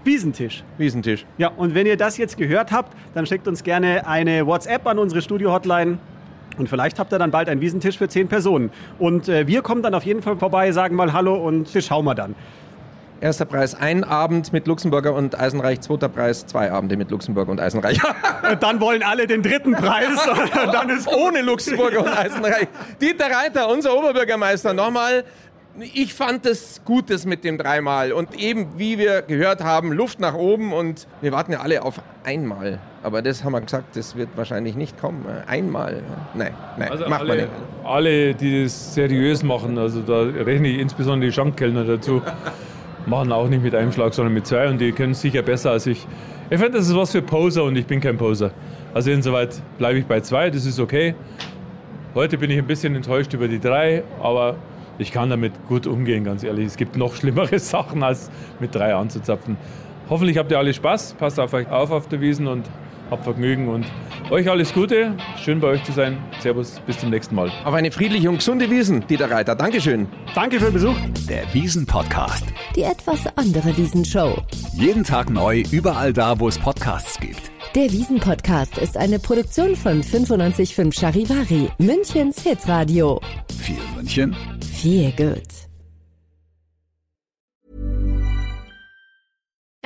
Wiesentisch. 0.04 0.62
Wiesentisch. 0.78 1.26
Ja, 1.36 1.48
und 1.48 1.74
wenn 1.74 1.84
ihr 1.84 1.96
das 1.96 2.16
jetzt 2.16 2.38
gehört 2.38 2.70
habt, 2.70 2.96
dann 3.14 3.26
schickt 3.26 3.48
uns 3.48 3.64
gerne 3.64 4.06
eine 4.06 4.46
WhatsApp 4.46 4.86
an 4.86 5.00
unsere 5.00 5.20
Studio-Hotline. 5.20 5.98
Und 6.56 6.68
vielleicht 6.68 7.00
habt 7.00 7.12
ihr 7.12 7.18
dann 7.18 7.32
bald 7.32 7.48
einen 7.48 7.60
Wiesentisch 7.60 7.98
für 7.98 8.08
zehn 8.08 8.28
Personen. 8.28 8.70
Und 9.00 9.28
äh, 9.28 9.48
wir 9.48 9.62
kommen 9.62 9.82
dann 9.82 9.94
auf 9.94 10.04
jeden 10.04 10.22
Fall 10.22 10.36
vorbei, 10.36 10.70
sagen 10.70 10.94
mal 10.94 11.12
Hallo 11.12 11.34
und 11.34 11.74
wir 11.74 11.82
schauen 11.82 12.04
mal 12.04 12.14
dann. 12.14 12.36
Erster 13.20 13.46
Preis 13.46 13.74
ein 13.74 14.04
Abend 14.04 14.52
mit 14.52 14.66
Luxemburger 14.66 15.14
und 15.14 15.38
Eisenreich, 15.38 15.80
zweiter 15.80 16.08
Preis 16.08 16.46
zwei 16.46 16.70
Abende 16.70 16.96
mit 16.96 17.10
Luxemburger 17.10 17.50
und 17.50 17.60
Eisenreich. 17.60 17.98
dann 18.60 18.80
wollen 18.80 19.02
alle 19.02 19.26
den 19.26 19.42
dritten 19.42 19.72
Preis. 19.72 20.18
dann 20.54 20.90
ist 20.90 21.08
ohne 21.08 21.40
Luxemburger 21.40 22.00
und 22.00 22.16
Eisenreich. 22.16 22.68
Dieter 23.00 23.30
Reiter, 23.30 23.70
unser 23.70 23.96
Oberbürgermeister, 23.96 24.74
nochmal 24.74 25.24
ich 25.94 26.14
fand 26.14 26.46
es 26.46 26.80
Gutes 26.84 27.26
mit 27.26 27.44
dem 27.44 27.58
dreimal 27.58 28.12
und 28.12 28.34
eben, 28.40 28.78
wie 28.78 28.98
wir 28.98 29.22
gehört 29.22 29.62
haben, 29.62 29.92
Luft 29.92 30.20
nach 30.20 30.34
oben 30.34 30.72
und 30.72 31.06
wir 31.20 31.32
warten 31.32 31.52
ja 31.52 31.60
alle 31.60 31.82
auf 31.82 32.00
einmal. 32.24 32.78
Aber 33.02 33.22
das 33.22 33.44
haben 33.44 33.52
wir 33.52 33.60
gesagt, 33.60 33.96
das 33.96 34.16
wird 34.16 34.30
wahrscheinlich 34.36 34.74
nicht 34.74 34.98
kommen. 34.98 35.26
Einmal. 35.46 36.02
Nein, 36.34 36.54
nein, 36.78 36.90
also 36.90 37.08
macht 37.08 37.20
alle, 37.20 37.28
man 37.28 37.38
nicht. 37.38 37.50
Alle, 37.84 38.34
die 38.34 38.64
das 38.64 38.94
seriös 38.94 39.42
machen, 39.42 39.78
also 39.78 40.00
da 40.00 40.22
rechne 40.22 40.68
ich 40.68 40.78
insbesondere 40.80 41.28
die 41.28 41.34
Schankkellner 41.34 41.84
dazu, 41.84 42.22
machen 43.06 43.32
auch 43.32 43.48
nicht 43.48 43.62
mit 43.62 43.74
einem 43.74 43.92
Schlag, 43.92 44.12
sondern 44.14 44.34
mit 44.34 44.46
zwei 44.46 44.68
und 44.68 44.80
die 44.80 44.92
können 44.92 45.14
sicher 45.14 45.42
besser 45.42 45.70
als 45.70 45.86
ich. 45.86 46.06
Ich 46.50 46.58
finde, 46.58 46.78
das 46.78 46.88
ist 46.88 46.96
was 46.96 47.12
für 47.12 47.22
Poser 47.22 47.64
und 47.64 47.76
ich 47.76 47.86
bin 47.86 48.00
kein 48.00 48.16
Poser. 48.16 48.50
Also 48.94 49.10
insoweit 49.10 49.60
bleibe 49.78 49.98
ich 49.98 50.06
bei 50.06 50.20
zwei, 50.20 50.50
das 50.50 50.66
ist 50.66 50.78
okay. 50.80 51.14
Heute 52.14 52.38
bin 52.38 52.50
ich 52.50 52.58
ein 52.58 52.66
bisschen 52.66 52.94
enttäuscht 52.94 53.32
über 53.34 53.48
die 53.48 53.60
drei, 53.60 54.02
aber 54.22 54.56
ich 54.98 55.12
kann 55.12 55.28
damit 55.30 55.52
gut 55.68 55.86
umgehen, 55.86 56.24
ganz 56.24 56.42
ehrlich. 56.42 56.66
Es 56.66 56.76
gibt 56.76 56.96
noch 56.96 57.14
schlimmere 57.14 57.58
Sachen, 57.60 58.02
als 58.02 58.30
mit 58.58 58.74
drei 58.74 58.94
anzuzapfen. 58.94 59.56
Hoffentlich 60.08 60.38
habt 60.38 60.50
ihr 60.50 60.58
alle 60.58 60.72
Spaß, 60.72 61.14
passt 61.14 61.38
auf 61.38 61.52
euch 61.52 61.68
auf 61.68 61.90
auf 61.90 62.08
der 62.08 62.20
Wiesen 62.20 62.46
und 62.46 62.64
habt 63.10 63.24
Vergnügen 63.24 63.68
und 63.68 63.86
euch 64.30 64.48
alles 64.48 64.72
Gute. 64.72 65.16
Schön 65.42 65.60
bei 65.60 65.68
euch 65.68 65.84
zu 65.84 65.92
sein. 65.92 66.18
Servus, 66.40 66.80
bis 66.86 66.98
zum 66.98 67.10
nächsten 67.10 67.34
Mal. 67.34 67.50
Auf 67.64 67.74
eine 67.74 67.90
friedliche 67.90 68.28
und 68.28 68.36
gesunde 68.36 68.70
Wiesen, 68.70 69.06
Dieter 69.06 69.30
Reiter. 69.30 69.54
Dankeschön. 69.54 70.08
Danke 70.34 70.58
für 70.58 70.66
den 70.66 70.74
Besuch. 70.74 70.96
Der 71.28 71.42
Wiesen-Podcast. 71.52 72.44
Die 72.74 72.82
etwas 72.82 73.26
andere 73.36 73.76
Wiesenshow. 73.76 74.42
Jeden 74.74 75.04
Tag 75.04 75.30
neu, 75.30 75.62
überall 75.70 76.12
da, 76.12 76.38
wo 76.38 76.48
es 76.48 76.58
Podcasts 76.58 77.18
gibt. 77.20 77.50
Der 77.74 77.92
Wiesen-Podcast 77.92 78.78
ist 78.78 78.96
eine 78.96 79.18
Produktion 79.18 79.76
von 79.76 79.98
955 79.98 80.94
Charivari, 80.94 81.68
Münchens 81.78 82.42
Hitradio. 82.42 83.20
Viel 83.60 83.76
München 83.94 84.34
Viel 84.60 85.12
gut. 85.12 85.65